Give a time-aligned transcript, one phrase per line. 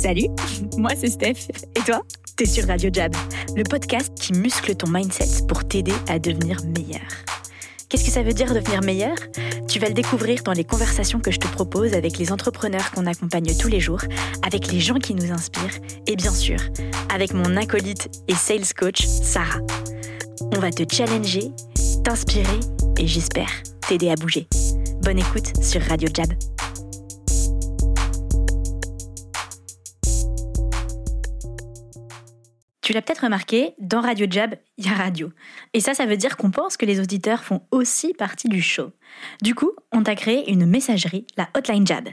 [0.00, 0.28] Salut,
[0.78, 1.50] moi c'est Steph.
[1.76, 2.00] Et toi?
[2.34, 3.14] T'es sur Radio Jab,
[3.54, 7.02] le podcast qui muscle ton mindset pour t'aider à devenir meilleur.
[7.86, 9.14] Qu'est-ce que ça veut dire devenir meilleur?
[9.68, 13.04] Tu vas le découvrir dans les conversations que je te propose avec les entrepreneurs qu'on
[13.04, 14.00] accompagne tous les jours,
[14.42, 16.58] avec les gens qui nous inspirent et bien sûr,
[17.12, 19.60] avec mon acolyte et sales coach, Sarah.
[20.56, 21.50] On va te challenger,
[22.04, 22.60] t'inspirer
[22.98, 23.50] et j'espère
[23.86, 24.48] t'aider à bouger.
[25.02, 26.32] Bonne écoute sur Radio Jab.
[32.90, 35.30] Tu l'as peut-être remarqué, dans Radio Jab, il y a radio.
[35.74, 38.90] Et ça, ça veut dire qu'on pense que les auditeurs font aussi partie du show.
[39.42, 42.08] Du coup, on t'a créé une messagerie, la Hotline Jab.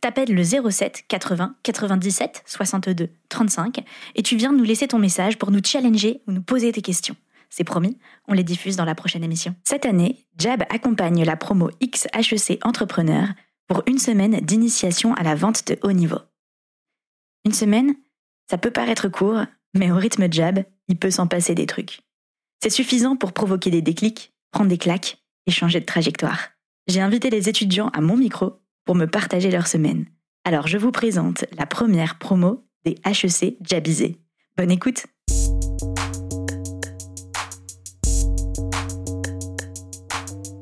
[0.00, 3.80] T'appelles le 07 80 97 62 35
[4.14, 7.16] et tu viens nous laisser ton message pour nous challenger ou nous poser tes questions.
[7.48, 9.56] C'est promis, on les diffuse dans la prochaine émission.
[9.64, 13.26] Cette année, Jab accompagne la promo XHEC Entrepreneur
[13.66, 16.20] pour une semaine d'initiation à la vente de haut niveau.
[17.44, 17.96] Une semaine,
[18.48, 19.42] ça peut paraître court,
[19.74, 22.00] mais au rythme Jab, il peut s'en passer des trucs.
[22.62, 26.50] C'est suffisant pour provoquer des déclics, prendre des claques et changer de trajectoire.
[26.86, 30.06] J'ai invité les étudiants à mon micro pour me partager leur semaine.
[30.44, 34.16] Alors je vous présente la première promo des HEC Jabisés.
[34.56, 35.06] Bonne écoute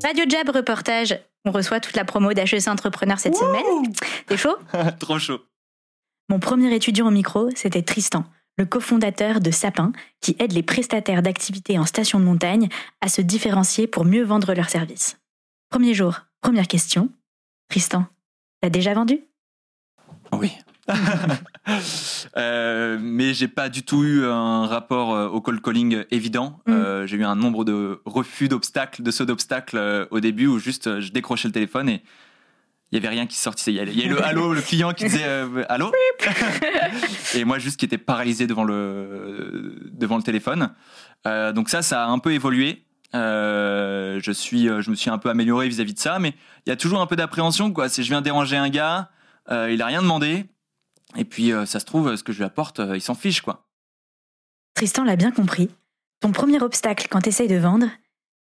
[0.03, 1.19] Radio Jab reportage.
[1.45, 3.93] On reçoit toute la promo d'HEC Entrepreneur cette semaine.
[4.27, 4.55] T'es chaud?
[4.99, 5.39] Trop chaud.
[6.29, 8.23] Mon premier étudiant au micro, c'était Tristan,
[8.59, 12.67] le cofondateur de Sapin, qui aide les prestataires d'activités en station de montagne
[12.99, 15.17] à se différencier pour mieux vendre leurs services.
[15.69, 17.09] Premier jour, première question.
[17.69, 18.05] Tristan,
[18.61, 19.21] t'as déjà vendu?
[20.33, 20.51] Oui.
[22.35, 26.59] euh, mais j'ai pas du tout eu un rapport euh, au cold calling évident.
[26.67, 26.71] Mm.
[26.71, 30.59] Euh, j'ai eu un nombre de refus d'obstacles, de sauts d'obstacles euh, au début où
[30.59, 32.03] juste je décrochais le téléphone et
[32.91, 33.71] il y avait rien qui sortissait.
[33.71, 35.91] Il y a- il y a le allô, le client qui disait euh, allô,
[37.35, 40.73] et moi juste qui était paralysé devant le devant le téléphone.
[41.27, 42.85] Euh, donc ça, ça a un peu évolué.
[43.15, 46.33] Euh, je suis, euh, je me suis un peu amélioré vis-à-vis de ça, mais
[46.65, 47.71] il y a toujours un peu d'appréhension.
[47.73, 49.09] Quoi, si je viens déranger un gars,
[49.49, 50.45] euh, il a rien demandé.
[51.17, 53.41] Et puis, euh, ça se trouve, ce que je lui apporte, euh, il s'en fiche,
[53.41, 53.67] quoi.
[54.75, 55.69] Tristan l'a bien compris.
[56.21, 57.87] Ton premier obstacle quand t'essayes de vendre,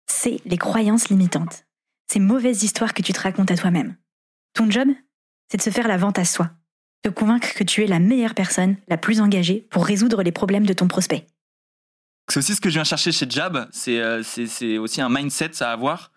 [0.06, 1.64] c'est les croyances limitantes.
[2.12, 3.97] Ces mauvaises histoires que tu te racontes à toi-même.
[4.54, 4.88] Ton job,
[5.50, 6.50] c'est de se faire la vente à soi.
[7.03, 10.66] Te convaincre que tu es la meilleure personne, la plus engagée pour résoudre les problèmes
[10.66, 11.26] de ton prospect.
[12.28, 13.69] C'est aussi ce que je viens chercher chez Jab.
[13.72, 14.22] C'est euh,
[14.81, 16.12] aussi un mindset à avoir.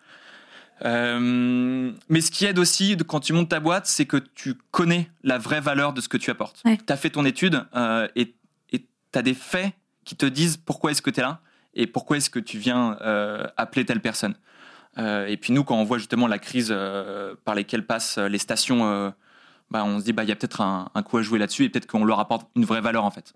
[0.84, 5.10] Euh, mais ce qui aide aussi quand tu montes ta boîte, c'est que tu connais
[5.22, 6.60] la vraie valeur de ce que tu apportes.
[6.64, 6.76] Ouais.
[6.76, 8.34] Tu as fait ton étude euh, et
[8.72, 9.72] tu as des faits
[10.04, 11.40] qui te disent pourquoi est-ce que tu es là
[11.74, 12.98] et pourquoi est-ce que tu viens
[13.56, 14.34] appeler telle personne.
[14.98, 18.38] Euh, et puis nous, quand on voit justement la crise euh, par lesquelles passent les
[18.38, 19.10] stations, euh,
[19.70, 21.64] bah, on se dit bah il y a peut-être un, un coup à jouer là-dessus
[21.64, 23.34] et peut-être qu'on leur apporte une vraie valeur en fait.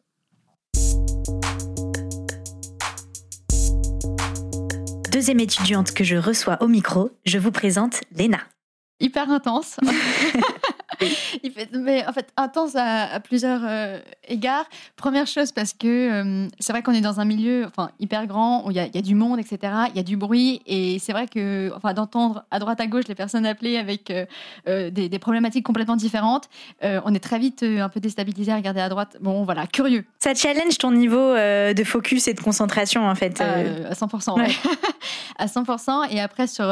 [5.11, 8.41] Deuxième étudiante que je reçois au micro, je vous présente Léna.
[9.01, 9.79] hyper intense.
[11.43, 13.99] Il fait, mais en fait, intense à, à plusieurs euh,
[14.29, 14.67] égards.
[14.97, 18.67] Première chose, parce que euh, c'est vrai qu'on est dans un milieu enfin, hyper grand,
[18.67, 19.73] où il y, y a du monde, etc.
[19.91, 20.63] Il y a du bruit.
[20.67, 24.91] Et c'est vrai que enfin, d'entendre à droite, à gauche les personnes appelées avec euh,
[24.91, 26.49] des, des problématiques complètement différentes,
[26.83, 29.17] on est très vite un peu déstabilisé à regarder à droite.
[29.21, 30.05] Bon, voilà, curieux.
[30.19, 33.41] Ça challenge ton niveau de focus et de concentration en fait.
[33.41, 34.39] à 100%.
[34.39, 34.49] ouais.
[35.39, 36.11] à 100%.
[36.11, 36.67] Et après, sur,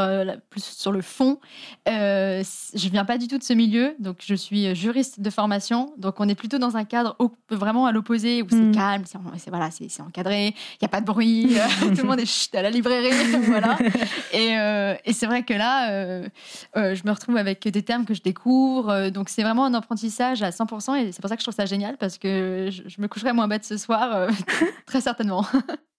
[0.50, 1.38] plus sur le fond,
[1.86, 3.94] je viens pas du tout de ce milieu.
[3.98, 5.92] Donc, je suis juriste de formation.
[5.98, 8.72] Donc, on est plutôt dans un cadre au- vraiment à l'opposé où c'est Mm.
[8.74, 11.60] calme, c'est voilà, c'est encadré, il n'y a pas de bruit, euh,
[11.94, 13.10] tout le monde est chut à la librairie.
[13.42, 13.76] voilà.
[14.32, 16.28] Et, euh, et c'est vrai que là, euh,
[16.76, 18.90] euh, je me retrouve avec des termes que je découvre.
[18.90, 20.94] euh, donc, c'est vraiment un apprentissage à 100%.
[20.96, 23.32] Et c'est pour ça que je trouve ça génial parce que je, je me coucherai
[23.32, 24.28] moins bête ce soir, euh,
[24.86, 25.46] très certainement.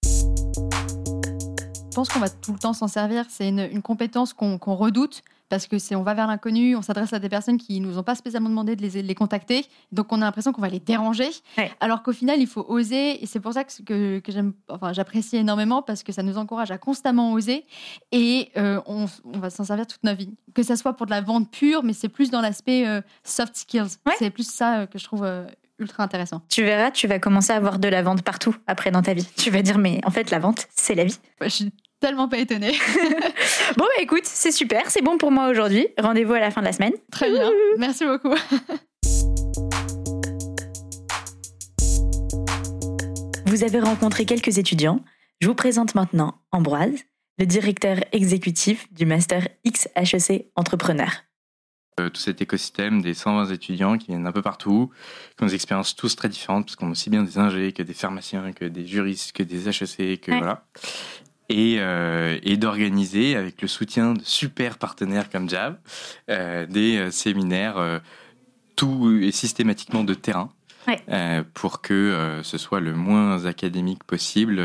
[0.03, 3.25] Je pense qu'on va tout le temps s'en servir.
[3.29, 6.81] C'est une, une compétence qu'on qu'on redoute parce que c'est on va vers l'inconnu, on
[6.81, 10.11] s'adresse à des personnes qui nous ont pas spécialement demandé de les, les contacter, donc
[10.11, 11.29] on a l'impression qu'on va les déranger.
[11.57, 11.71] Ouais.
[11.79, 14.93] Alors qu'au final, il faut oser, et c'est pour ça que, que, que j'aime, enfin
[14.93, 17.65] j'apprécie énormément parce que ça nous encourage à constamment oser,
[18.11, 20.33] et euh, on, on va s'en servir toute notre vie.
[20.53, 23.55] Que ça soit pour de la vente pure, mais c'est plus dans l'aspect euh, soft
[23.55, 23.97] skills.
[24.05, 24.13] Ouais.
[24.17, 25.27] C'est plus ça euh, que je trouve
[25.77, 26.41] ultra intéressant.
[26.49, 29.27] Tu verras, tu vas commencer à avoir de la vente partout après dans ta vie.
[29.35, 31.19] Tu vas dire, mais en fait, la vente, c'est la vie.
[31.41, 31.73] Ouais, je suis
[32.05, 32.73] tellement pas étonnée.
[33.77, 35.87] Bon, bah, écoute, c'est super, c'est bon pour moi aujourd'hui.
[35.97, 36.93] Rendez-vous à la fin de la semaine.
[37.11, 37.49] Très bien.
[37.79, 38.33] Merci beaucoup.
[43.47, 44.99] Vous avez rencontré quelques étudiants.
[45.41, 46.93] Je vous présente maintenant Ambroise,
[47.39, 51.09] le directeur exécutif du Master XHEC Entrepreneur.
[51.97, 54.91] tout cet écosystème des 120 étudiants qui viennent un peu partout,
[55.37, 57.83] qui ont des expériences tous très différentes, parce qu'on a aussi bien des ingés que
[57.83, 60.37] des pharmaciens, que des juristes, que des HEC, que Ouais.
[60.37, 60.65] voilà.
[61.49, 65.77] Et, euh, et d'organiser, avec le soutien de super partenaires comme Jab,
[66.29, 67.99] euh, des euh, séminaires euh,
[68.75, 70.51] tout et systématiquement de terrain.
[70.87, 71.43] Ouais.
[71.55, 74.61] pour que ce soit le moins académique possible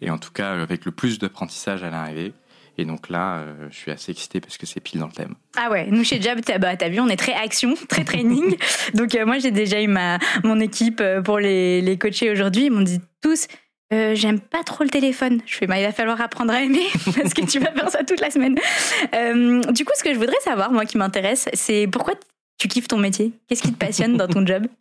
[0.00, 2.32] et en tout cas avec le plus d'apprentissage à l'arrivée.
[2.78, 5.34] Et donc là, euh, je suis assez excité parce que c'est pile dans le thème.
[5.56, 8.56] Ah ouais, nous chez Jab, t'as bah, t'as vu, on est très action, très training.
[8.94, 12.66] Donc euh, moi, j'ai déjà eu ma, mon équipe pour les, les coacher aujourd'hui.
[12.66, 13.48] Ils m'ont dit tous,
[13.92, 15.40] euh, j'aime pas trop le téléphone.
[15.66, 18.30] Bah, il va falloir apprendre à aimer parce que tu vas faire ça toute la
[18.30, 18.56] semaine.
[19.14, 22.14] Euh, du coup, ce que je voudrais savoir, moi qui m'intéresse, c'est pourquoi
[22.58, 23.32] tu kiffes ton métier?
[23.48, 24.66] Qu'est-ce qui te passionne dans ton job?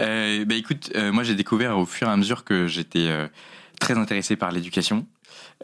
[0.00, 3.08] Euh, bah écoute, moi j'ai découvert au fur et à mesure que j'étais
[3.80, 5.04] très intéressé par l'éducation.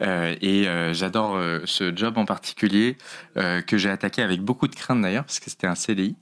[0.01, 2.97] Euh, et euh, j'adore euh, ce job en particulier
[3.35, 6.15] que j'ai attaqué avec beaucoup de crainte d'ailleurs parce que c'était un CDI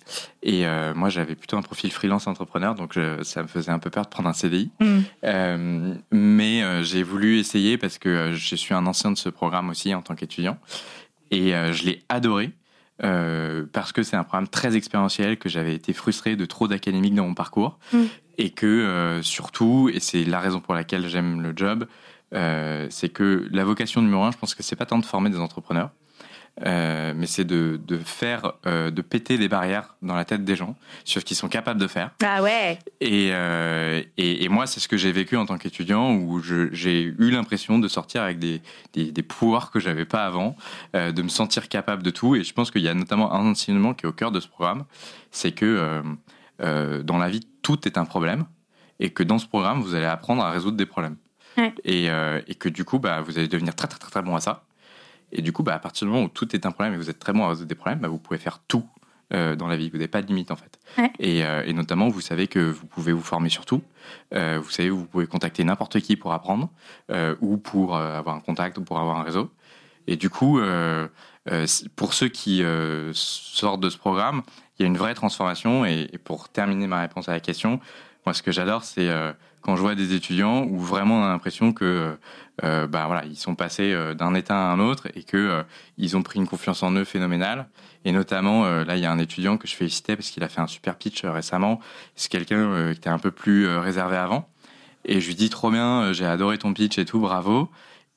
[0.44, 0.66] et
[0.96, 4.04] moi j'avais plutôt un profil freelance entrepreneur donc je- ça me faisait un peu peur
[4.04, 4.70] de prendre un CDI.
[5.24, 9.94] Euh, mais j'ai voulu essayer parce que je suis un ancien de ce programme aussi
[9.94, 10.58] en tant qu'étudiant
[11.32, 12.52] et je l'ai adoré
[13.04, 17.16] euh, parce que c'est un programme très expérientiel que j'avais été frustré de trop d'académiques
[17.16, 18.04] dans mon parcours Mm.
[18.38, 21.86] et que euh, surtout et c'est la raison pour laquelle j'aime le job
[22.90, 25.40] c'est que la vocation numéro un je pense que c'est pas tant de former des
[25.40, 25.92] entrepreneurs
[26.66, 30.56] euh, mais c'est de, de faire euh, de péter des barrières dans la tête des
[30.56, 34.68] gens sur ce qu'ils sont capables de faire Ah ouais et, euh, et, et moi,
[34.68, 38.38] c'est ce que j'ai vécu en tant qu'étudiant, où j'ai eu l'impression de sortir avec
[38.38, 38.62] des,
[38.94, 40.56] des, des pouvoirs que j'avais pas avant,
[40.96, 42.36] euh, de me sentir capable de tout.
[42.36, 44.48] Et je pense qu'il y a notamment un enseignement qui est au cœur de ce
[44.48, 44.86] programme,
[45.32, 46.04] c'est que euh,
[46.62, 48.46] euh, dans la vie, tout est un problème,
[49.00, 51.16] et que dans ce programme, vous allez apprendre à résoudre des problèmes.
[51.58, 51.74] Ouais.
[51.84, 54.36] Et, euh, et que du coup, bah, vous allez devenir très très très très bon
[54.36, 54.64] à ça.
[55.32, 57.10] Et du coup, bah, à partir du moment où tout est un problème et vous
[57.10, 58.86] êtes très bon à résoudre des problèmes, bah, vous pouvez faire tout
[59.34, 59.90] euh, dans la vie.
[59.90, 60.80] Vous n'avez pas de limite en fait.
[60.98, 61.12] Ouais.
[61.20, 63.82] Et, euh, et notamment, vous savez que vous pouvez vous former sur tout.
[64.32, 66.70] Vous savez, vous pouvez contacter n'importe qui pour apprendre
[67.40, 69.52] ou pour avoir un contact ou pour avoir un réseau.
[70.08, 70.60] Et du coup,
[71.96, 72.64] pour ceux qui
[73.14, 74.42] sortent de ce programme,
[74.78, 75.86] il y a une vraie transformation.
[75.86, 77.80] Et, et pour terminer ma réponse à la question,
[78.26, 79.10] moi, ce que j'adore, c'est
[79.64, 82.16] quand je vois des étudiants où vraiment on a l'impression que,
[82.64, 85.64] euh, bah voilà, ils sont passés euh, d'un état à un autre et que euh,
[85.98, 87.68] ils ont pris une confiance en eux phénoménale.
[88.06, 90.50] Et notamment, euh, là, il y a un étudiant que je félicitais parce qu'il a
[90.50, 91.80] fait un super pitch récemment.
[92.16, 94.50] C'est quelqu'un qui était un peu plus réservé avant.
[95.06, 97.70] Et je lui dis trop bien, j'ai adoré ton pitch et tout, bravo.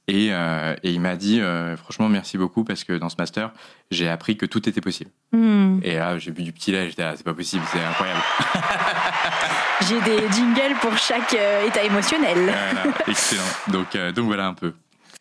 [0.08, 3.50] Et, euh, et il m'a dit, euh, franchement, merci beaucoup parce que dans ce master,
[3.90, 5.10] j'ai appris que tout était possible.
[5.32, 5.80] Hmm.
[5.82, 8.20] Et là, j'ai bu du petit lait, j'étais, ah, c'est pas possible, c'est incroyable.
[9.82, 12.38] J'ai des jingles pour chaque euh, état émotionnel.
[12.38, 13.42] Voilà, excellent.
[13.68, 14.72] Donc, euh, donc voilà un peu.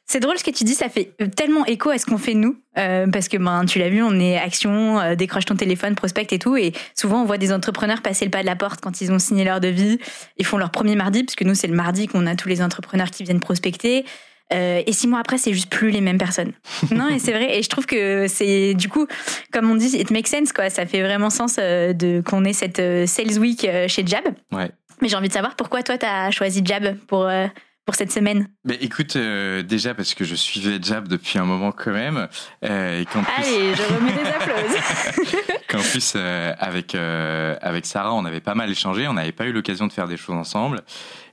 [0.07, 2.55] C'est drôle ce que tu dis, ça fait tellement écho à ce qu'on fait nous,
[2.77, 6.27] euh, parce que ben tu l'as vu, on est action, euh, décroche ton téléphone, prospect
[6.29, 9.01] et tout, et souvent on voit des entrepreneurs passer le pas de la porte quand
[9.01, 9.97] ils ont signé leur devis,
[10.37, 12.61] ils font leur premier mardi, parce que nous c'est le mardi qu'on a tous les
[12.61, 14.05] entrepreneurs qui viennent prospecter,
[14.53, 16.53] euh, et six mois après c'est juste plus les mêmes personnes.
[16.91, 19.07] non et c'est vrai, et je trouve que c'est du coup,
[19.51, 22.53] comme on dit, it makes sense quoi, ça fait vraiment sens euh, de qu'on ait
[22.53, 24.23] cette euh, sales week chez Jab.
[24.51, 24.69] Ouais.
[25.01, 27.47] Mais j'ai envie de savoir pourquoi toi t'as choisi Jab pour euh,
[27.85, 28.47] pour cette semaine.
[28.63, 32.27] Mais écoute, euh, déjà parce que je suivais Jab depuis un moment quand même,
[32.63, 35.53] euh, et qu'en plus, Allez, je remets des applaudissements.
[35.69, 39.51] qu'en plus euh, avec avec Sarah, on avait pas mal échangé, on n'avait pas eu
[39.51, 40.81] l'occasion de faire des choses ensemble,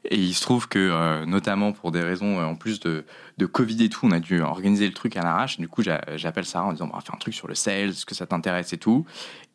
[0.05, 3.05] et il se trouve que euh, notamment pour des raisons euh, en plus de
[3.47, 5.59] Covid et tout, on a dû organiser le truc à l'arrache.
[5.59, 7.91] Du coup, j'a- j'appelle Sarah en disant, on va faire un truc sur le sales,
[7.91, 9.05] est-ce que ça t'intéresse et tout.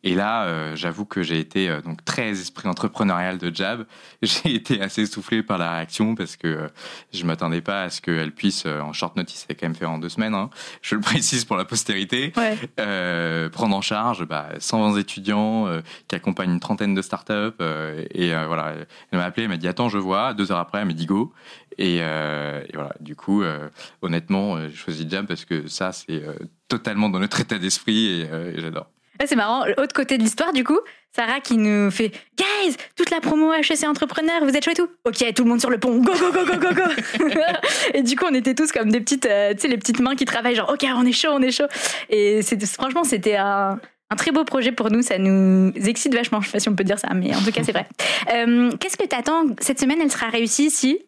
[0.04, 3.84] Et là, euh, j'avoue que j'ai été euh, donc très esprit entrepreneurial de Jab.
[4.22, 6.68] J'ai été assez soufflé par la réaction parce que euh,
[7.12, 9.74] je m'attendais pas à ce qu'elle puisse, euh, en short notice, elle a quand même
[9.74, 10.50] fait en deux semaines, hein,
[10.82, 12.56] je le précise pour la postérité, Ouais.
[12.78, 17.32] euh, prendre en charge bah, 120 étudiants euh, qui accompagnent une trentaine de startups.
[17.60, 18.74] euh, et euh, voilà,
[19.10, 20.32] elle m'a appelé, elle m'a dit attends, je vois.
[20.34, 21.32] Deux heures après, elle m'a dit go.
[21.76, 23.68] Et, euh, et voilà, du coup, euh,
[24.02, 26.34] honnêtement, euh, j'ai choisi Jam parce que ça, c'est euh,
[26.68, 28.88] totalement dans notre état d'esprit et, euh, et j'adore.
[29.26, 29.64] C'est marrant.
[29.66, 30.78] L'autre côté de l'histoire, du coup,
[31.14, 34.88] Sarah qui nous fait Guys, toute la promo HEC Entrepreneur, vous êtes chaud et tout
[35.04, 37.28] Ok, tout le monde sur le pont, go, go, go, go, go, go
[37.94, 40.14] Et du coup, on était tous comme des petites, euh, tu sais, les petites mains
[40.14, 41.66] qui travaillent, genre, ok, on est chaud, on est chaud.
[42.10, 45.02] Et c'était- franchement, c'était un, un très beau projet pour nous.
[45.02, 46.40] Ça nous excite vachement.
[46.40, 47.86] Je sais pas si on peut dire ça, mais en tout cas, c'est vrai.
[48.32, 49.44] Euh, Qu'est-ce que t'attends?
[49.60, 51.00] Cette semaine, elle sera réussie si.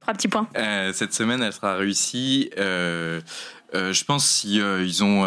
[0.00, 0.48] Trois petits points.
[0.56, 2.50] Euh, cette semaine, elle sera réussie.
[2.58, 3.20] Euh,
[3.74, 5.24] euh, je pense si ils ont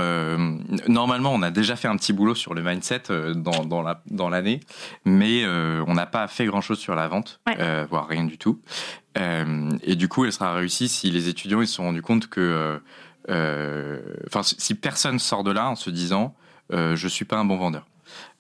[0.88, 3.04] normalement, on a déjà fait un petit boulot sur le mindset
[3.36, 4.60] dans dans la dans l'année,
[5.06, 7.86] mais on n'a pas fait grand chose sur la vente, Ouais.
[7.90, 8.60] voire rien du tout.
[9.16, 12.82] Et du coup, elle sera réussie si les étudiants ils se sont rendus compte que,
[13.30, 16.36] enfin, si personne sort de là en se disant,
[16.72, 17.86] je suis pas un bon vendeur.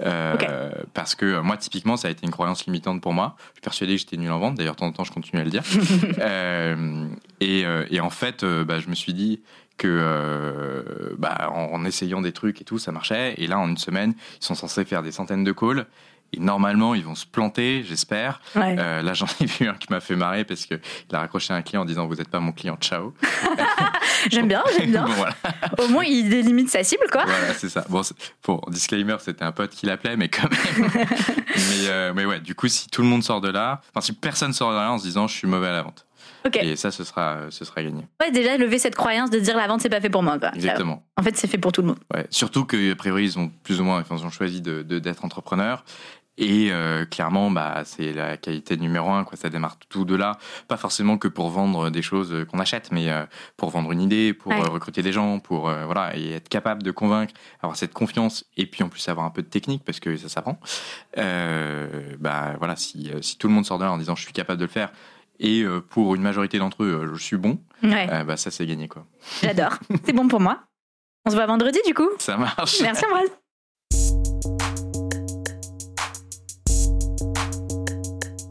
[0.02, 0.72] Euh.
[0.94, 3.36] Parce que euh, moi, typiquement, ça a été une croyance limitante pour moi.
[3.38, 4.56] Je suis persuadé que j'étais nul en vente.
[4.56, 5.64] D'ailleurs, de temps en temps, je continue à le dire.
[6.20, 7.08] Euh,
[7.42, 9.42] et, et en fait, bah, je me suis dit
[9.78, 13.34] que euh, bah, en, en essayant des trucs et tout, ça marchait.
[13.38, 15.88] Et là, en une semaine, ils sont censés faire des centaines de calls.
[16.34, 18.42] Et normalement, ils vont se planter, j'espère.
[18.56, 18.76] Ouais.
[18.80, 20.80] Euh, là, j'en ai vu un qui m'a fait marrer parce qu'il
[21.12, 23.14] a raccroché un client en disant Vous n'êtes pas mon client, ciao.
[24.32, 25.06] J'aime bien, j'aime bien.
[25.08, 25.36] Bon, voilà.
[25.80, 27.26] Au moins, il délimite sa cible, quoi.
[27.26, 27.86] Voilà, c'est ça.
[27.90, 28.02] Bon,
[28.42, 30.90] pour disclaimer, c'était un pote qui l'appelait, mais quand même.
[30.96, 34.14] mais, euh, mais ouais, du coup, si tout le monde sort de là, enfin, si
[34.14, 36.06] personne sort de là en se disant je suis mauvais à la vente,
[36.56, 38.06] et ça, ce sera, ce sera gagné.
[38.22, 40.52] Ouais, déjà, lever cette croyance de dire la vente, c'est pas fait pour moi, quoi.
[40.56, 41.04] Exactement.
[41.18, 42.00] En fait, c'est fait pour tout le monde.
[42.14, 42.26] Ouais.
[42.32, 45.00] Surtout que, a priori, ils ont plus ou moins, enfin, ils ont choisi de, de-
[45.00, 45.86] d'être entrepreneurs.
[46.40, 49.24] Et euh, clairement, bah, c'est la qualité numéro un.
[49.24, 49.38] Quoi.
[49.38, 50.40] Ça démarre tout de là.
[50.68, 53.24] Pas forcément que pour vendre des choses qu'on achète, mais euh,
[53.56, 54.60] pour vendre une idée, pour Ouais.
[54.60, 58.46] euh, recruter des gens, pour euh, voilà, et être capable de convaincre, avoir cette confiance,
[58.58, 60.60] et puis en plus avoir un peu de technique parce que ça s'apprend.
[61.20, 64.24] Euh, bah voilà, si, euh, si tout le monde sort de là en disant je
[64.24, 64.92] suis capable de le faire,
[65.40, 68.50] et euh, pour une majorité d'entre eux, euh, je suis bon, Ouais, euh, bah ça
[68.50, 69.06] c'est gagné quoi.
[69.42, 69.74] j'adore.
[70.06, 70.64] C'est bon pour moi.
[71.26, 72.10] On se voit vendredi, du coup?
[72.20, 72.82] Ça marche.
[72.82, 73.30] Merci, Ambroise.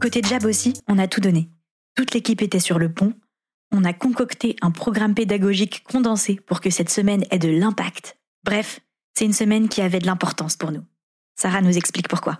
[0.03, 1.47] Côté Jab aussi, on a tout donné.
[1.95, 3.13] Toute l'équipe était sur le pont.
[3.71, 8.17] On a concocté un programme pédagogique condensé pour que cette semaine ait de l'impact.
[8.43, 8.81] Bref,
[9.13, 10.83] c'est une semaine qui avait de l'importance pour nous.
[11.37, 12.39] Sarah nous explique pourquoi.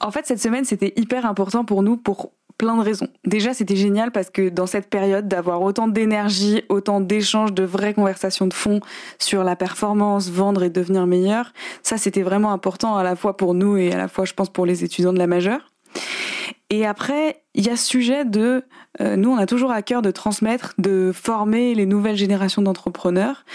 [0.00, 3.06] En fait, cette semaine, c'était hyper important pour nous pour plein de raisons.
[3.24, 7.94] Déjà, c'était génial parce que dans cette période, d'avoir autant d'énergie, autant d'échanges, de vraies
[7.94, 8.80] conversations de fond
[9.20, 11.52] sur la performance, vendre et devenir meilleur,
[11.84, 14.48] ça, c'était vraiment important à la fois pour nous et à la fois, je pense,
[14.48, 15.60] pour les étudiants de la majeure.
[16.70, 18.64] Et après, il y a ce sujet de,
[19.00, 23.46] euh, nous, on a toujours à cœur de transmettre, de former les nouvelles générations d'entrepreneurs.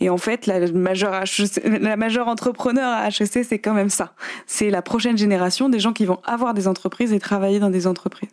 [0.00, 4.12] Et en fait, la majeure, HEC la majeure entrepreneur à HEC, c'est quand même ça.
[4.46, 7.86] C'est la prochaine génération des gens qui vont avoir des entreprises et travailler dans des
[7.86, 8.30] entreprises.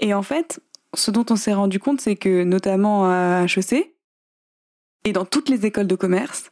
[0.00, 0.60] Et en fait,
[0.94, 3.94] ce dont on s'est rendu compte, c'est que notamment à HEC,
[5.04, 6.50] et dans toutes les écoles de commerce,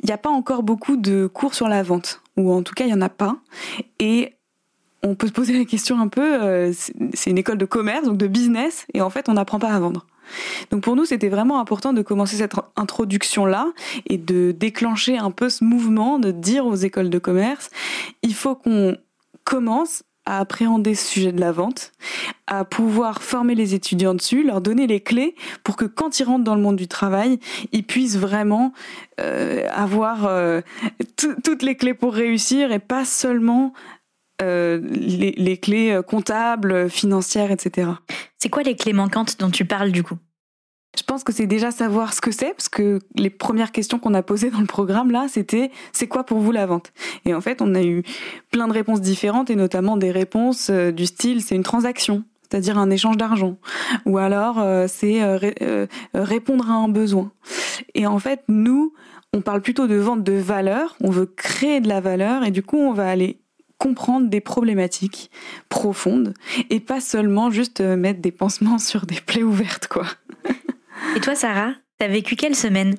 [0.00, 2.84] il n'y a pas encore beaucoup de cours sur la vente, ou en tout cas,
[2.84, 3.36] il n'y en a pas.
[3.98, 4.32] Et
[5.04, 6.72] on peut se poser la question un peu, euh,
[7.12, 9.78] c'est une école de commerce, donc de business, et en fait, on n'apprend pas à
[9.78, 10.06] vendre.
[10.70, 13.66] Donc pour nous, c'était vraiment important de commencer cette introduction-là
[14.06, 17.68] et de déclencher un peu ce mouvement, de dire aux écoles de commerce,
[18.22, 18.96] il faut qu'on
[19.44, 21.92] commence à appréhender ce sujet de la vente,
[22.46, 26.44] à pouvoir former les étudiants dessus, leur donner les clés pour que quand ils rentrent
[26.44, 27.38] dans le monde du travail,
[27.72, 28.72] ils puissent vraiment
[29.20, 30.62] euh, avoir euh,
[31.18, 33.74] tout- toutes les clés pour réussir et pas seulement
[34.42, 37.90] euh, les, les clés euh, comptables, financières, etc.
[38.38, 40.16] C'est quoi les clés manquantes dont tu parles, du coup?
[40.96, 44.14] Je pense que c'est déjà savoir ce que c'est, parce que les premières questions qu'on
[44.14, 46.92] a posées dans le programme là, c'était c'est quoi pour vous la vente?
[47.24, 48.04] Et en fait, on a eu
[48.52, 52.78] plein de réponses différentes, et notamment des réponses euh, du style c'est une transaction, c'est-à-dire
[52.78, 53.56] un échange d'argent,
[54.06, 57.32] ou alors euh, c'est euh, ré- euh, euh, répondre à un besoin.
[57.94, 58.92] Et en fait, nous,
[59.32, 62.62] on parle plutôt de vente de valeur, on veut créer de la valeur, et du
[62.62, 63.40] coup, on va aller
[63.84, 65.30] comprendre des problématiques
[65.68, 66.32] profondes
[66.70, 70.06] et pas seulement juste euh, mettre des pansements sur des plaies ouvertes quoi.
[71.16, 72.96] Et toi, Sarah, t'as vécu quelle semaine?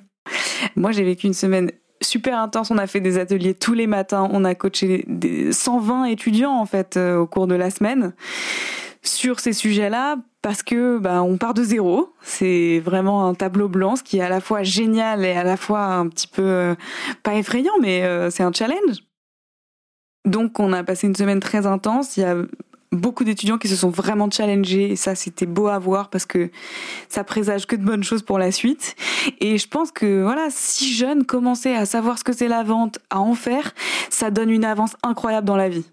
[0.75, 2.69] Moi, j'ai vécu une semaine super intense.
[2.69, 4.29] On a fait des ateliers tous les matins.
[4.31, 8.13] On a coaché des 120 étudiants en fait euh, au cours de la semaine
[9.01, 12.13] sur ces sujets-là parce que bah, on part de zéro.
[12.21, 15.57] C'est vraiment un tableau blanc, ce qui est à la fois génial et à la
[15.57, 16.75] fois un petit peu euh,
[17.23, 19.01] pas effrayant, mais euh, c'est un challenge.
[20.25, 22.17] Donc, on a passé une semaine très intense.
[22.17, 22.35] Il y a
[22.91, 26.49] beaucoup d'étudiants qui se sont vraiment challengés et ça, c'était beau à voir parce que
[27.09, 28.95] ça présage que de bonnes choses pour la suite.
[29.39, 32.99] Et je pense que voilà, si jeunes commençaient à savoir ce que c'est la vente,
[33.09, 33.73] à en faire,
[34.09, 35.85] ça donne une avance incroyable dans la vie.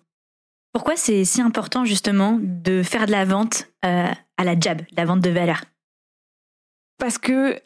[0.72, 4.08] Pourquoi c'est si important, justement, de faire de la vente euh,
[4.38, 5.64] à la Jab, la vente de valeur?
[6.98, 7.60] Parce que,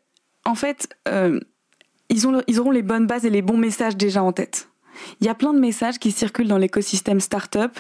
[0.45, 1.39] en fait, euh,
[2.09, 4.69] ils, ont, ils auront les bonnes bases et les bons messages déjà en tête.
[5.21, 7.73] Il y a plein de messages qui circulent dans l'écosystème startup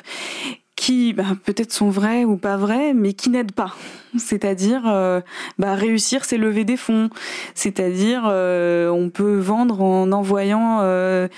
[0.77, 3.75] qui bah, peut-être sont vrais ou pas vrais, mais qui n'aident pas.
[4.19, 5.23] C'est-à-dire, euh,
[5.59, 7.09] bah, réussir, c'est lever des fonds.
[7.55, 11.29] C'est-à-dire, euh, on peut vendre en envoyant euh,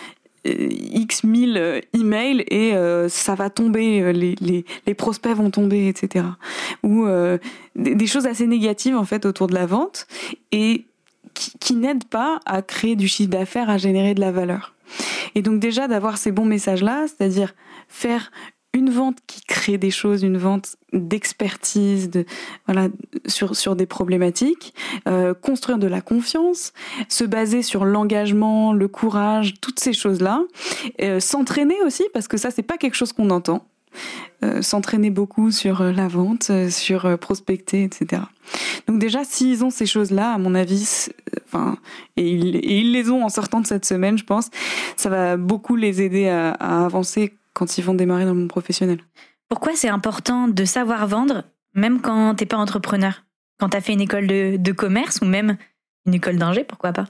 [0.45, 5.89] X mille emails et euh, ça va tomber, euh, les, les, les prospects vont tomber,
[5.89, 6.25] etc.
[6.83, 7.39] Ou euh,
[7.77, 10.07] des, choses assez négatives en fait autour de la vente
[10.53, 10.85] et
[11.35, 14.75] qui n'aident pas à créer du chiffre d'affaires, à générer de la valeur.
[15.35, 17.55] Et donc déjà d'avoir ces bons messages-là, c'est-à-dire
[17.89, 18.31] faire
[18.75, 22.25] une vente qui crée des choses, une vente d'expertise, de
[22.67, 22.89] voilà
[23.27, 24.75] sur sur des problématiques,
[25.09, 26.73] euh, construire de la confiance,
[27.09, 30.43] se baser sur l'engagement, le courage, toutes ces choses là,
[31.01, 33.67] euh, s'entraîner aussi parce que ça c'est pas quelque chose qu'on entend.
[34.45, 38.23] Euh, s'entraîner beaucoup sur euh, la vente, euh, sur prospecter, etc.
[38.87, 41.09] Donc déjà, s'ils ont ces choses-là, à mon avis,
[41.45, 41.77] enfin,
[42.17, 44.51] et ils, les ont en sortant de cette semaine, je pense,
[44.97, 48.49] ça va beaucoup les aider à, à avancer quand ils vont démarrer dans le monde
[48.49, 49.01] professionnel.
[49.49, 51.43] Pourquoi c'est important de savoir vendre,
[51.75, 53.25] même quand t'es pas entrepreneur?
[53.59, 55.57] Quand t'as fait une école de, de commerce ou même
[56.07, 57.07] une école d'ingé, pourquoi pas?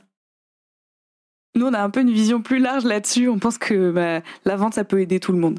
[1.55, 3.28] Nous, on a un peu une vision plus large là-dessus.
[3.28, 5.59] On pense que bah, la vente, ça peut aider tout le monde.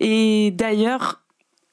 [0.00, 1.20] Et d'ailleurs,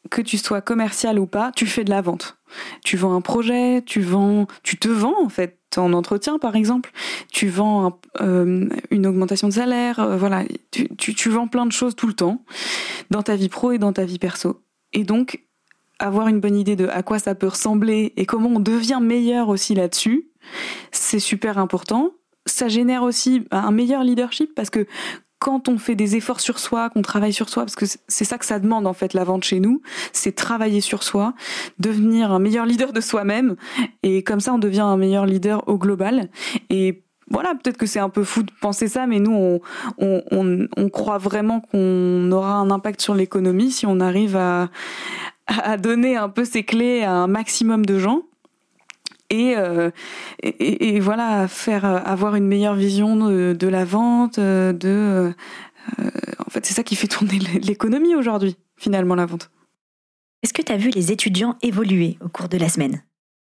[0.10, 2.38] que tu sois commercial ou pas, tu fais de la vente.
[2.84, 6.92] Tu vends un projet, tu vends, tu te vends en fait en entretien par exemple.
[7.32, 10.00] Tu vends euh, une augmentation de salaire.
[10.00, 12.44] euh, voilà, tu, tu, tu vends plein de choses tout le temps
[13.10, 14.62] dans ta vie pro et dans ta vie perso.
[14.94, 15.44] Et donc
[16.00, 19.50] avoir une bonne idée de à quoi ça peut ressembler et comment on devient meilleur
[19.50, 20.30] aussi là-dessus,
[20.92, 22.12] c'est super important
[22.48, 24.86] ça génère aussi un meilleur leadership parce que
[25.39, 28.38] quand on fait des efforts sur soi, qu'on travaille sur soi, parce que c'est ça
[28.38, 31.34] que ça demande en fait la vente chez nous, c'est travailler sur soi,
[31.80, 33.56] devenir un meilleur leader de soi-même,
[34.04, 36.30] et comme ça on devient un meilleur leader au global.
[36.70, 39.62] Et voilà, peut-être que c'est un peu fou de penser ça, mais nous on,
[40.32, 44.70] on, on, croit vraiment qu'on aura un impact sur l'économie si on arrive à,
[45.48, 48.24] à donner un peu ces clés à un maximum de gens
[49.29, 49.91] et, euh,
[50.41, 55.34] et, voilà faire euh, avoir une meilleure vision de, la vente euh, de
[56.46, 59.51] en fait c'est ça qui fait tourner l'économie aujourd'hui finalement la vente.
[60.43, 63.01] Est-ce que t'as vu les étudiants évoluer au cours de la semaine?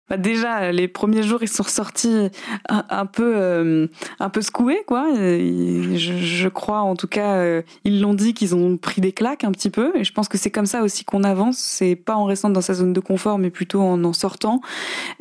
[0.10, 2.30] Bah déjà les premiers jours ils sont ressortis
[2.70, 3.88] un, peu euh,
[4.20, 5.08] un peu secoués quoi.
[5.14, 9.52] Je, crois en tout cas euh, ils l'ont dit qu'ils ont pris des claques un
[9.52, 9.92] petit peu.
[9.96, 11.58] Et je pense que c'est comme ça aussi qu'on avance.
[11.58, 14.62] C'est pas en restant dans sa zone de confort mais plutôt en en sortant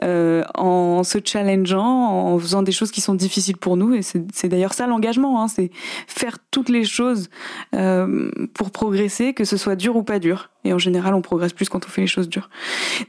[0.04, 3.94] euh, en se challengeant en faisant des choses qui sont difficiles pour nous.
[3.94, 5.70] Et c'est c'est d'ailleurs ça l'engagement hein, c'est
[6.06, 7.28] faire toutes les choses
[7.74, 11.52] euh, pour progresser que ce soit dur ou pas dur et en général on progresse
[11.52, 12.50] plus quand on fait les choses dures.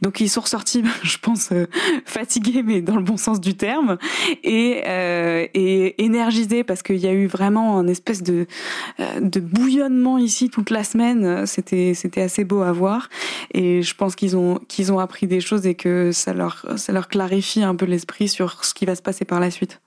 [0.01, 1.65] Donc ils sont ressortis je pense euh,
[2.05, 3.97] fatigués mais dans le bon sens du terme
[4.43, 8.47] et, euh, et énergisés parce qu'il y a eu vraiment un espèce de,
[8.99, 11.45] euh, bouillonnement ici toute la semaine.
[11.45, 13.09] C'était assez beau à voir.
[13.53, 17.63] Et je pense qu'ils ont appris des choses et que ça leur ça leur clarifie
[17.63, 19.81] un peu l'esprit sur ce qui va se passer par la suite.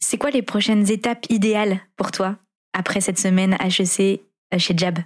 [0.00, 2.36] C'est quoi les prochaines étapes idéales pour toi
[2.72, 4.20] après cette semaine HEC
[4.58, 4.98] chez Jab?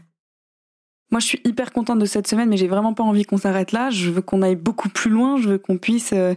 [1.13, 3.71] Moi, je suis hyper contente de cette semaine, mais j'ai vraiment pas envie qu'on s'arrête
[3.71, 3.91] là.
[3.91, 5.41] Je veux qu'on aille beaucoup plus loin.
[5.41, 6.35] Je veux qu'on puisse, euh,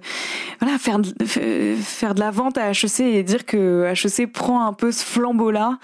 [0.60, 4.74] voilà, faire de, faire de la vente à HEC et dire que HEC prend un
[4.74, 5.80] peu ce flambeau-là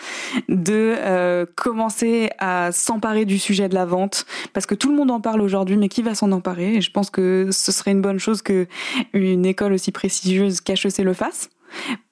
[0.49, 5.09] de euh, commencer à s'emparer du sujet de la vente, parce que tout le monde
[5.09, 6.75] en parle aujourd'hui, mais qui va s'en emparer?
[6.75, 8.67] Et je pense que ce serait une bonne chose que
[9.13, 11.49] une école aussi prestigieuse qu'HEC le fasse.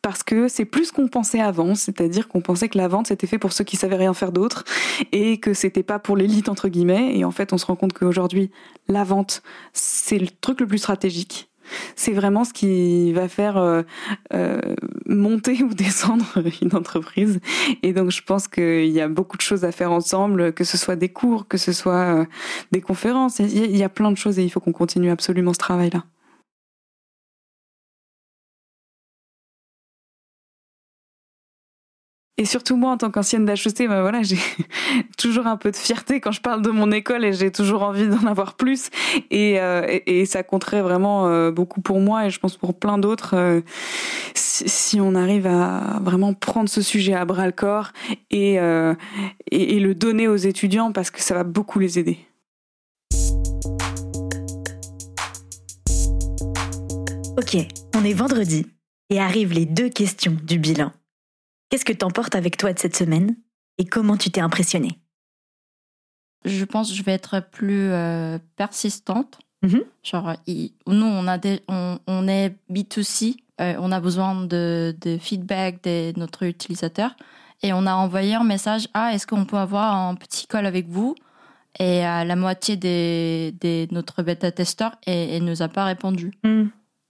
[0.02, 3.38] Parce que c'est plus qu'on pensait avant, c'est-à-dire qu'on pensait que la vente c'était fait
[3.38, 4.63] pour ceux qui savaient rien faire d'autre
[5.12, 7.93] et que c'était pas pour l'élite entre guillemets et en fait on se rend compte
[7.93, 8.52] qu'aujourd'hui
[8.88, 9.41] la vente
[9.73, 11.49] c'est le truc le plus stratégique.
[11.95, 13.84] C'est vraiment ce qui va faire euh,
[14.34, 14.60] euh,
[15.06, 16.26] monter ou descendre
[16.62, 17.39] une entreprise.
[17.84, 20.78] Et donc je pense qu'il y a beaucoup de choses à faire ensemble que ce
[20.78, 22.26] soit des cours que ce soit euh,
[22.71, 23.39] des conférences.
[23.39, 25.89] Il y, a- plein de choses et il faut qu'on continue absolument ce travail
[32.39, 34.39] Et surtout moi, en tant qu'ancienne d'HEC, bah voilà, j'ai
[35.19, 38.08] toujours un peu de fierté quand je parle de mon école et j'ai toujours envie
[38.08, 38.89] d'en avoir plus.
[39.30, 43.36] Et, euh, ça compterait vraiment euh, beaucoup pour moi et je pense pour plein d'autres
[43.36, 43.62] euh,
[44.34, 47.91] si, on arrive à vraiment prendre ce sujet à bras le corps
[48.32, 52.17] et le donner aux étudiants parce que ça va beaucoup les aider.
[57.38, 57.58] Ok,
[57.96, 58.65] on est vendredi
[59.10, 60.91] et arrivent les deux questions du bilan.
[61.69, 63.36] Qu'est-ce que t'emportes avec toi de cette semaine
[63.78, 64.99] et comment tu t'es impressionné?
[66.45, 69.39] Je pense que je vais être plus euh, persistante.
[69.62, 69.84] Mhm.
[70.04, 70.36] Genre,
[70.88, 75.84] nous, on, a des, on, on est B2C, euh, on a besoin de, de feedback
[75.84, 77.15] de notre utilisateur.
[77.62, 80.89] Et on a envoyé un message Ah, est-ce qu'on peut avoir un petit call avec
[80.89, 81.15] vous?
[81.80, 86.34] Et euh, la moitié des notre bêta-testeur et nous a pas répondu.
[86.43, 86.65] Hmm.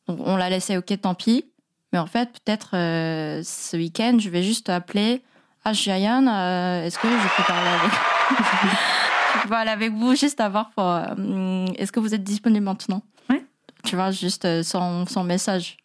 [0.08, 1.46] Donc on l'a laissé, ok, tant pis.
[1.94, 5.22] Mais en fait, peut-être euh, ce week-end, je vais juste appeler.
[5.64, 7.92] Ah, Jayane, euh, est-ce que je peux parler avec
[9.36, 10.86] Je peux parler avec vous juste avoir pour.
[10.86, 13.46] euh, est-ce que vous êtes disponible maintenant Ouais.
[13.86, 15.78] Tu vois, juste sans, sans message.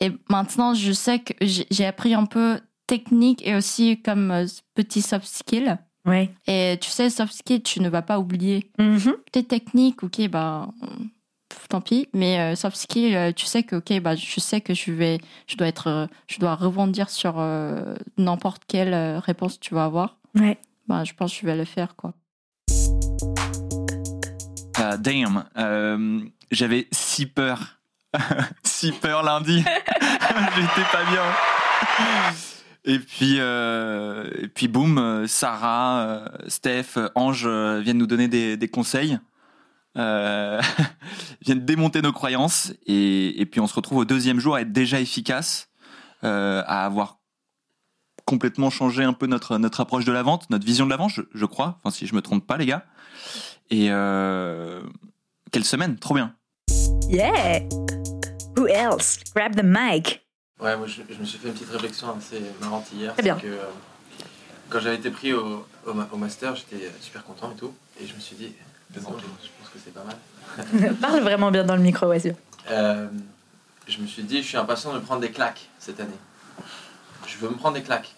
[0.00, 5.02] Et maintenant, je sais que j'ai j'ai appris un peu technique et aussi comme petit
[5.02, 5.76] soft skill.
[6.06, 6.30] Ouais.
[6.46, 8.70] Et tu sais, soft skills, tu ne vas pas oublier.
[8.78, 9.14] Mhm.
[9.30, 10.68] Tes techniques, ok, bah,
[11.68, 12.08] tant pis.
[12.12, 15.18] Mais euh, soft skills, euh, tu sais que, ok, bah, je sais que je vais,
[15.46, 19.84] je dois être, euh, je dois rebondir sur euh, n'importe quelle euh, réponse tu vas
[19.84, 20.16] avoir.
[20.38, 20.58] Ouais.
[20.88, 22.14] Bah, je pense que je vais le faire, quoi.
[24.76, 26.20] Ah, damn, euh,
[26.50, 27.80] j'avais si peur.
[28.64, 29.62] si peur lundi.
[30.56, 31.22] J'étais pas bien.
[32.84, 39.18] Et puis, euh, et puis boum, Sarah, Steph, Ange viennent nous donner des, des conseils.
[39.96, 40.60] Euh,
[41.40, 42.72] viennent démonter nos croyances.
[42.86, 45.68] Et, et puis on se retrouve au deuxième jour à être déjà efficace,
[46.24, 47.18] euh, à avoir
[48.26, 51.10] complètement changé un peu notre, notre approche de la vente, notre vision de la vente,
[51.10, 51.78] je, je crois.
[51.78, 52.84] Enfin, si je me trompe pas, les gars.
[53.70, 54.82] Et euh,
[55.50, 56.34] quelle semaine, trop bien.
[57.08, 57.60] Yeah.
[58.56, 59.18] Who else?
[59.34, 60.26] Grab the mic.
[60.60, 63.12] Ouais, moi je, je me suis fait une petite réflexion assez marrante hier.
[63.14, 63.36] Très bien.
[63.36, 63.64] c'est Que, euh,
[64.68, 67.74] quand j'avais été pris au, au master, j'étais super content et tout.
[68.00, 68.52] Et je me suis dit,
[68.94, 70.94] je pense que c'est pas mal.
[71.00, 72.20] Parle vraiment bien dans le micro, ouais.
[72.70, 73.08] Euh,
[73.88, 76.10] je me suis dit, je suis impatient de me prendre des claques cette année.
[77.26, 78.14] Je veux me prendre des claques.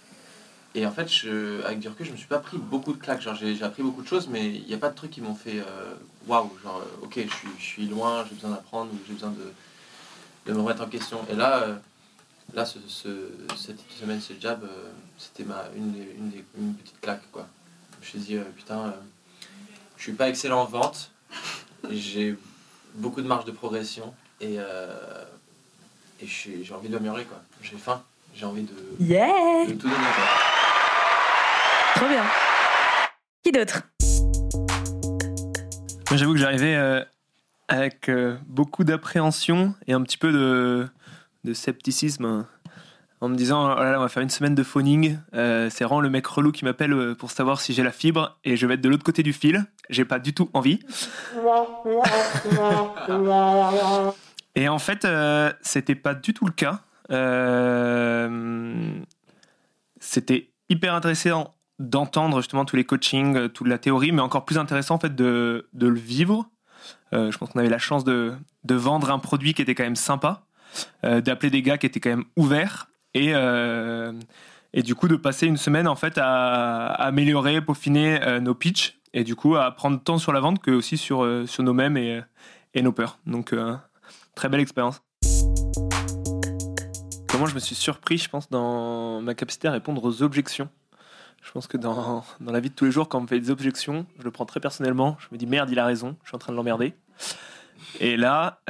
[0.75, 3.21] Et en fait, je, avec du recul, je me suis pas pris beaucoup de claques.
[3.21, 5.35] Genre, j'ai appris beaucoup de choses, mais il n'y a pas de trucs qui m'ont
[5.35, 5.95] fait euh,
[6.27, 6.51] waouh.
[6.63, 9.53] genre, euh, ok, je suis, je suis loin, j'ai besoin d'apprendre ou j'ai besoin de,
[10.51, 11.19] de me remettre en question.
[11.31, 11.75] Et là, euh,
[12.55, 16.75] là ce, ce- cette semaine, ce jab, euh, c'était ma, une, des- une, des- une
[16.75, 17.31] petite claque.
[17.31, 17.47] Quoi.
[18.01, 18.95] Je me suis dit, euh, putain,
[20.03, 21.13] je suis pas excellent en vente.
[21.89, 22.37] J'ai
[22.97, 25.23] beaucoup de marge de progression et, euh,
[26.21, 27.41] et j'ai envie de m'améliorer quoi.
[27.63, 28.03] J'ai faim,
[28.35, 29.29] j'ai envie de, Yeah.
[29.65, 30.25] de tout donner quoi.
[31.95, 32.25] Trop bien.
[33.45, 33.83] Qui d'autre?
[36.11, 37.05] Moi, j'avoue que j'arrivais euh,
[37.69, 40.89] avec euh, beaucoup d'appréhension et un petit peu de,
[41.45, 42.49] de scepticisme hein,
[43.23, 45.19] en me disant oh là là, on va faire une semaine de phoning.
[45.35, 48.37] Euh, c'est vraiment le mec relou qui m'appelle euh, pour savoir si j'ai la fibre
[48.45, 49.65] et je vais être de l'autre côté du fil.
[49.91, 50.81] J'ai pas du tout envie.
[54.55, 56.81] Et en fait, euh, c'était pas du tout le cas.
[57.11, 58.93] Euh,
[60.01, 64.97] c'était hyper intéressant d'entendre justement tous les coachings, toute la théorie, mais encore plus intéressant
[64.97, 66.51] en fait de, de le vivre.
[67.15, 69.85] Euh, je pense qu'on avait la chance de, de vendre un produit qui était quand
[69.85, 70.43] même sympa,
[71.05, 74.13] euh, d'appeler des gars qui étaient quand même ouverts et, euh,
[74.73, 78.99] et du coup de passer une semaine en fait à, améliorer, peaufiner euh, nos pitchs
[79.13, 81.97] et du coup à prendre tant sur la vente que aussi sur, euh, sur nous-mêmes
[81.97, 82.23] et,
[82.75, 83.19] et nos peurs.
[83.27, 83.55] Donc
[84.35, 85.03] très belle expérience.
[87.29, 90.69] Comment je me suis surpris, je pense, dans ma capacité à répondre aux objections.
[91.43, 93.41] Je pense que dans, dans la vie de tous les jours, quand on me fait
[93.41, 95.17] des objections, je le prends très personnellement.
[95.19, 96.95] Je me dis merde, il a raison, je suis en train de l'emmerder.
[98.01, 98.61] Et là,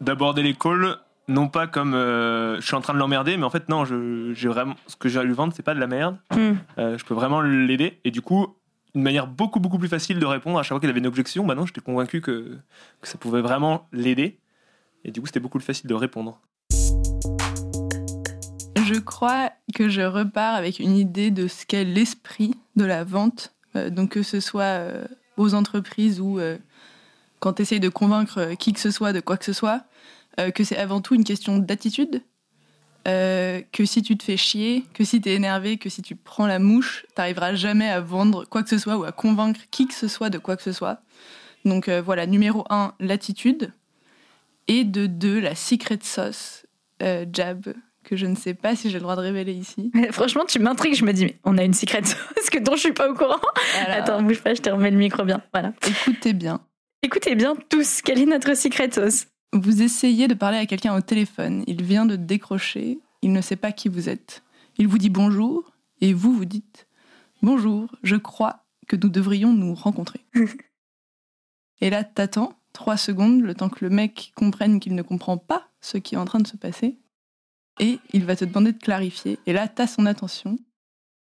[0.00, 0.96] d'aborder les calls,
[1.30, 4.32] non pas comme euh, je suis en train de l'emmerder, mais en fait, non, je,
[4.34, 6.18] j'ai vraiment, ce que j'ai à lui vendre, c'est pas de la merde.
[6.32, 6.54] Hmm.
[6.78, 8.00] Euh, je peux vraiment l'aider.
[8.04, 8.56] Et du coup,
[8.94, 11.46] une manière beaucoup, beaucoup plus facile de répondre à chaque fois qu'il avait une objection,
[11.46, 12.58] bah non, j'étais convaincu que,
[13.00, 14.40] que ça pouvait vraiment l'aider.
[15.04, 16.40] Et du coup, c'était beaucoup plus facile de répondre.
[18.84, 23.54] Je crois que je repars avec une idée de ce qu'est l'esprit de la vente.
[23.76, 24.82] Euh, donc que ce soit
[25.36, 26.40] aux entreprises ou
[27.38, 29.84] quand tu essayes de convaincre qui que ce soit de quoi que ce soit,
[30.38, 32.22] euh, que c'est avant tout une question d'attitude.
[33.08, 36.16] Euh, que si tu te fais chier, que si tu es énervé, que si tu
[36.16, 39.88] prends la mouche, t'arriveras jamais à vendre quoi que ce soit ou à convaincre qui
[39.88, 41.00] que ce soit de quoi que ce soit.
[41.64, 43.72] Donc euh, voilà, numéro un, l'attitude.
[44.68, 46.66] Et de deux, la secret sauce
[47.32, 47.72] jab,
[48.04, 49.90] que je ne sais pas si j'ai le droit de révéler ici.
[49.94, 50.94] Mais Franchement, tu m'intrigues.
[50.94, 53.14] Je me dis, mais on a une secret sauce que dont je suis pas au
[53.14, 53.40] courant.
[53.74, 54.02] Voilà.
[54.02, 55.42] Attends, bouge pas, je te remets le micro bien.
[55.52, 55.72] Voilà.
[55.86, 56.60] Écoutez bien.
[57.02, 59.26] Écoutez bien tous, quelle est notre secret sauce?
[59.52, 61.64] Vous essayez de parler à quelqu'un au téléphone.
[61.66, 63.00] Il vient de décrocher.
[63.22, 64.42] Il ne sait pas qui vous êtes.
[64.78, 66.86] Il vous dit bonjour et vous vous dites
[67.42, 67.88] bonjour.
[68.02, 70.20] Je crois que nous devrions nous rencontrer.
[71.80, 75.68] et là, t'attends trois secondes, le temps que le mec comprenne qu'il ne comprend pas
[75.80, 76.96] ce qui est en train de se passer.
[77.80, 79.38] Et il va te demander de clarifier.
[79.46, 80.58] Et là, t'as son attention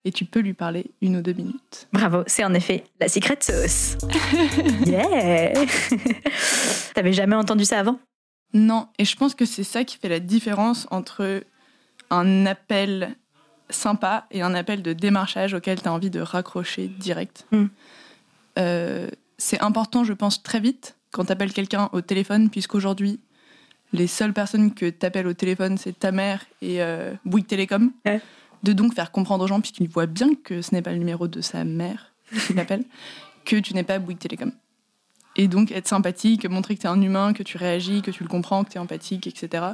[0.04, 1.88] et tu peux lui parler une ou deux minutes.
[1.92, 3.96] Bravo, c'est en effet la secret sauce.
[4.86, 5.52] yeah
[6.94, 7.98] T'avais jamais entendu ça avant?
[8.54, 11.42] Non, et je pense que c'est ça qui fait la différence entre
[12.10, 13.16] un appel
[13.70, 17.46] sympa et un appel de démarchage auquel tu as envie de raccrocher direct.
[17.52, 17.64] Mm.
[18.58, 23.20] Euh, c'est important, je pense, très vite quand tu appelles quelqu'un au téléphone, puisqu'aujourd'hui,
[23.92, 27.92] les seules personnes que tu appelles au téléphone, c'est ta mère et euh, Bouygues Télécom.
[28.04, 28.20] Ouais.
[28.62, 31.28] De donc faire comprendre aux gens, puisqu'ils voient bien que ce n'est pas le numéro
[31.28, 32.12] de sa mère
[32.46, 32.84] qui l'appelle,
[33.44, 34.52] que tu n'es pas Bouygues Télécom.
[35.38, 38.24] Et donc être sympathique, montrer que tu es un humain, que tu réagis, que tu
[38.24, 39.64] le comprends, que tu es empathique, etc.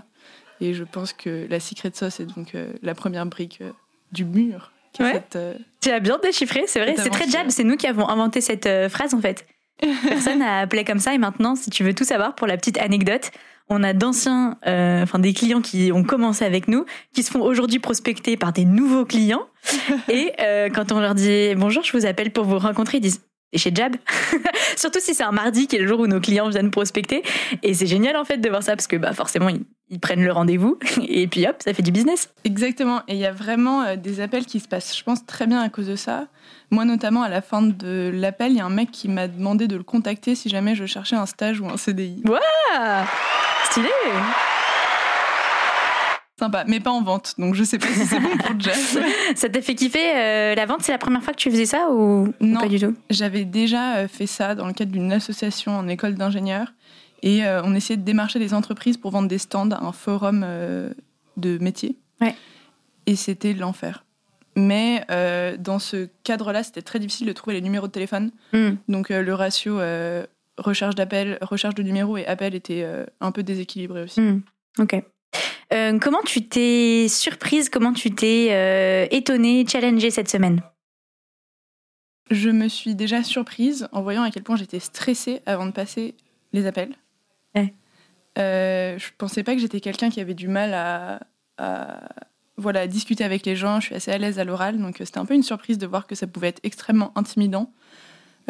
[0.61, 3.73] Et je pense que la secret sauce est donc euh, la première brique euh,
[4.13, 5.15] du mur Ouais.
[5.15, 6.95] cette, euh, Tu as bien déchiffré, c'est vrai.
[6.97, 9.45] C'est très jab, c'est nous qui avons inventé cette euh, phrase en fait.
[10.09, 12.79] Personne n'a appelé comme ça et maintenant, si tu veux tout savoir, pour la petite
[12.79, 13.33] anecdote,
[13.69, 17.81] on a d'anciens, enfin des clients qui ont commencé avec nous, qui se font aujourd'hui
[17.81, 19.49] prospecter par des nouveaux clients.
[20.09, 20.31] et
[20.73, 23.23] quand on leur dit bonjour, je vous appelle pour vous rencontrer, ils disent
[23.59, 23.97] Chez Jab
[24.77, 27.23] Surtout si c'est un mardi qui est le jour où nos clients viennent prospecter.
[27.63, 30.25] Et c'est génial en fait de voir ça parce que bah, forcément, ils, ils prennent
[30.25, 32.31] le rendez-vous et puis hop, ça fait du business.
[32.45, 33.03] Exactement.
[33.09, 35.61] Et il y a vraiment euh, des appels qui se passent, je pense, très bien
[35.61, 36.27] à cause de ça.
[36.71, 39.69] Moi, notamment, à la fin de l'appel, il y a un mec qui m'a demandé
[39.69, 42.23] de le contacter si jamais je cherchais un stage ou un CDI.
[42.75, 43.07] Ah
[43.71, 43.89] Stylé
[46.45, 49.01] Sympa, mais pas en vente, donc je sais pas si c'est bon pour Jazz.
[49.35, 50.83] Ça t'a fait kiffer euh, la vente?
[50.83, 52.61] C'est la première fois que tu faisais ça ou ou Non.
[52.61, 52.95] pas du tout?
[53.09, 56.75] J'avais déjà euh, fait ça dans le cadre d'une association en école d'ingénieur
[57.23, 60.43] et euh, on essayait de démarcher des entreprises pour vendre des stands à un forum
[60.45, 60.91] euh,
[61.39, 61.97] de métier.
[62.21, 62.35] Ouais.
[63.07, 64.05] Et c'était l'enfer.
[64.57, 65.05] Mais
[65.59, 68.31] dans ce cadre-là, c'était très difficile de trouver les numéros de téléphone.
[68.53, 68.75] Hmm.
[68.89, 69.81] Donc le ratio
[70.59, 72.87] recherche d'appel, recherche de numéro et appel était
[73.21, 74.21] un peu déséquilibré aussi.
[74.21, 74.43] Hmm.
[74.79, 75.03] Ok.
[75.73, 80.61] Euh, comment tu t'es surprise Comment tu t'es euh, étonnée, challengée cette semaine?
[82.31, 86.15] Je me suis déjà surprise en voyant à quel point j'étais stressée avant de passer
[86.53, 86.95] les appels.
[87.55, 87.75] Ouais.
[88.39, 91.21] Euh, je pensais pas que j'étais quelqu'un qui avait du mal à,
[91.59, 92.01] à,
[92.57, 93.81] voilà, à discuter avec les gens.
[93.81, 95.87] Je suis assez à l'aise à l'oral, donc euh, c'était un peu une surprise de
[95.87, 97.73] voir que ça pouvait être extrêmement intimidant.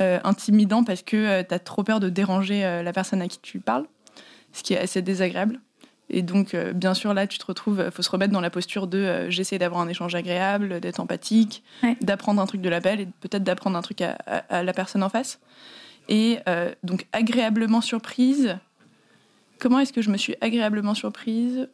[0.00, 3.38] Euh, intimidant parce que tu as trop peur de déranger euh, la personne à qui
[3.38, 3.86] tu parles,
[4.52, 5.60] ce qui est assez désagréable.
[6.10, 8.50] Et donc, euh, bien sûr, là, tu te retrouves, il faut se remettre dans la
[8.50, 11.96] posture de euh, j'essaie d'avoir un échange agréable, d'être empathique, Ouais.
[12.02, 15.02] d'apprendre un truc de l'appel et peut-être d'apprendre un truc à, à- à la personne
[15.02, 15.40] en face.
[16.10, 18.56] Et euh, donc, agréablement surprise.
[19.58, 21.68] Comment est-ce que je me suis agréablement surprise?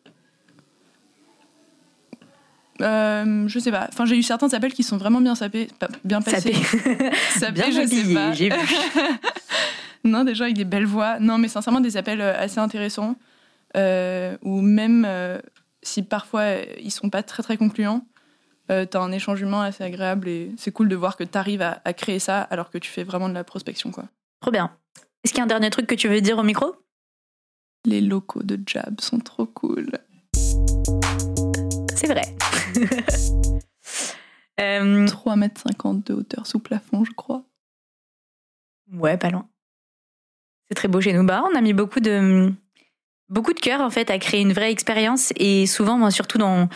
[2.80, 3.88] Euh, je sais pas.
[3.92, 5.68] Enfin, j'ai eu certains appels qui sont vraiment bien sapés,
[6.04, 6.54] bien passés.
[6.54, 7.10] Sapé.
[7.38, 8.56] Sapés, Bien je sais pas.
[10.04, 11.18] non, des gens avec des belles voix.
[11.20, 13.16] Non, mais sincèrement, des appels euh, assez intéressants.
[13.76, 15.38] Euh, ou même euh,
[15.82, 18.04] si parfois euh, ils sont pas très très concluants,
[18.70, 21.80] euh, t'as un échange humain assez agréable et c'est cool de voir que t'arrives à,
[21.84, 23.90] à créer ça alors que tu fais vraiment de la prospection.
[23.90, 24.04] quoi.
[24.40, 24.76] Trop bien.
[25.24, 26.74] Est-ce qu'il y a un dernier truc que tu veux dire au micro?
[27.84, 29.90] Les locaux de Jab sont trop cool.
[31.94, 32.22] C'est vrai.
[34.60, 37.44] Euh, 3 mètres 50 de hauteur sous plafond, je crois.
[38.92, 39.48] ouais, pas loin.
[40.68, 41.24] C'est très beau chez nous.
[41.24, 42.52] Bah, on a mis beaucoup de
[43.30, 46.68] beaucoup de cœur en fait à créer une vraie expérience et souvent, moi, surtout dans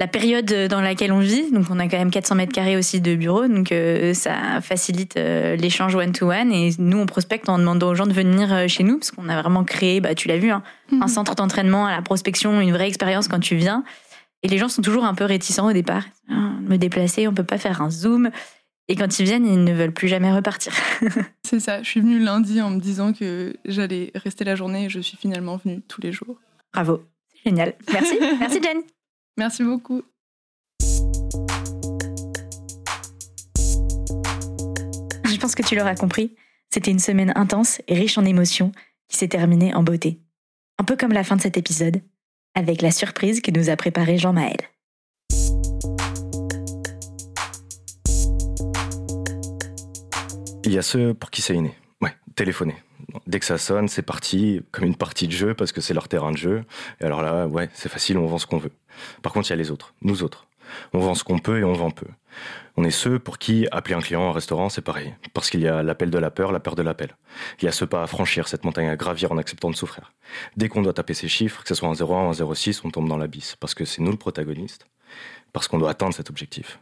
[0.00, 3.00] la période dans laquelle on vit, donc on a quand même 400 mètres carrés aussi
[3.00, 7.90] de bureaux, donc euh, ça facilite euh, l'échange one-to-one et nous on prospecte en demandant
[7.90, 10.38] aux gens de venir euh, chez nous parce qu'on a vraiment créé, bah, tu l'as
[10.38, 10.62] vu, hein,
[11.00, 13.84] un centre d'entraînement à la prospection, une vraie expérience quand tu viens.
[14.42, 16.02] Et les gens sont toujours un peu réticents au départ.
[16.28, 18.30] Me déplacer, on peut pas faire un zoom.
[18.88, 20.72] Et quand ils viennent, ils ne veulent plus jamais repartir.
[21.44, 24.88] C'est ça, je suis venue lundi en me disant que j'allais rester la journée et
[24.88, 26.36] je suis finalement venue tous les jours.
[26.72, 27.74] Bravo, c'est génial.
[27.92, 28.82] Merci, merci Jen.
[29.36, 30.02] Merci beaucoup.
[35.24, 36.34] Je pense que tu l'auras compris.
[36.70, 38.72] C'était une semaine intense et riche en émotions
[39.08, 40.20] qui s'est terminée en beauté.
[40.78, 42.00] Un peu comme la fin de cet épisode,
[42.54, 44.56] avec la surprise que nous a préparée Jean-Maël.
[50.72, 51.76] Il y a ceux pour qui c'est inné.
[52.00, 52.76] Ouais, téléphoner.
[53.26, 56.08] Dès que ça sonne, c'est parti, comme une partie de jeu, parce que c'est leur
[56.08, 56.64] terrain de jeu.
[56.98, 58.72] Et alors là, ouais, c'est facile, on vend ce qu'on veut.
[59.20, 60.46] Par contre, il y a les autres, nous autres.
[60.94, 62.06] On vend ce qu'on peut et on vend peu.
[62.78, 65.14] On est ceux pour qui appeler un client en restaurant, c'est pareil.
[65.34, 67.18] Parce qu'il y a l'appel de la peur, la peur de l'appel.
[67.60, 70.14] Il y a ce pas à franchir, cette montagne à gravir en acceptant de souffrir.
[70.56, 72.90] Dès qu'on doit taper ces chiffres, que ce soit en 01 ou en 06, on
[72.90, 73.56] tombe dans l'abysse.
[73.60, 74.86] Parce que c'est nous le protagoniste.
[75.52, 76.78] Parce qu'on doit atteindre cet objectif.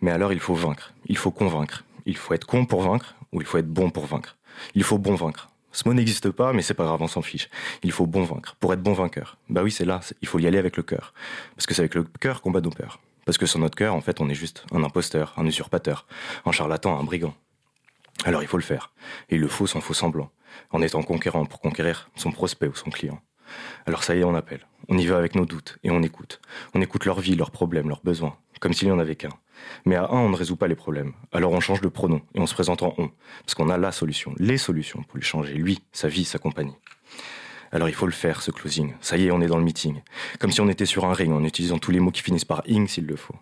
[0.00, 0.94] Mais alors, il faut vaincre.
[1.04, 1.84] Il faut convaincre.
[2.06, 4.36] Il faut être con pour vaincre ou il faut être bon pour vaincre.
[4.74, 5.48] Il faut bon vaincre.
[5.72, 7.48] Ce mot n'existe pas, mais c'est pas grave, on s'en fiche.
[7.82, 8.56] Il faut bon vaincre.
[8.58, 9.38] Pour être bon vainqueur.
[9.48, 10.00] Bah oui, c'est là.
[10.20, 11.14] Il faut y aller avec le cœur.
[11.54, 13.00] Parce que c'est avec le cœur qu'on bat nos peurs.
[13.24, 16.06] Parce que sur notre cœur, en fait, on est juste un imposteur, un usurpateur,
[16.44, 17.34] un charlatan, un brigand.
[18.24, 18.92] Alors il faut le faire.
[19.28, 20.30] Et il le faut sans faux semblant.
[20.70, 23.20] En étant conquérant pour conquérir son prospect ou son client.
[23.86, 24.66] Alors ça y est, on appelle.
[24.88, 26.40] On y va avec nos doutes et on écoute.
[26.74, 29.30] On écoute leur vie, leurs problèmes, leurs besoins, comme s'il n'y en avait qu'un.
[29.84, 31.12] Mais à un, on ne résout pas les problèmes.
[31.32, 33.10] Alors on change de pronom et on se présente en on,
[33.44, 36.76] parce qu'on a la solution, les solutions pour lui changer, lui, sa vie, sa compagnie.
[37.72, 38.94] Alors il faut le faire, ce closing.
[39.00, 40.00] Ça y est, on est dans le meeting.
[40.38, 42.62] Comme si on était sur un ring, en utilisant tous les mots qui finissent par
[42.66, 43.36] ing s'il le faut.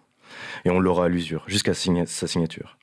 [0.65, 2.77] Et on l'aura à l'usure, jusqu'à sa signature.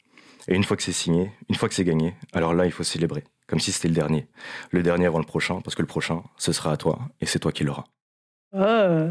[0.47, 2.83] Et une fois que c'est signé, une fois que c'est gagné, alors là, il faut
[2.83, 4.27] célébrer, comme si c'était le dernier.
[4.71, 7.39] Le dernier avant le prochain, parce que le prochain, ce sera à toi, et c'est
[7.39, 7.85] toi qui l'auras.
[8.53, 9.09] Oh.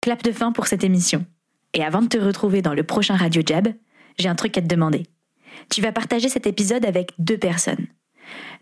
[0.00, 1.24] Clap de fin pour cette émission.
[1.72, 3.68] Et avant de te retrouver dans le prochain Radio Jab,
[4.18, 5.04] j'ai un truc à te demander.
[5.70, 7.86] Tu vas partager cet épisode avec deux personnes.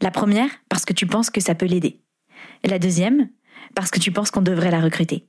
[0.00, 2.00] La première, parce que tu penses que ça peut l'aider.
[2.64, 3.28] La deuxième,
[3.74, 5.28] parce que tu penses qu'on devrait la recruter.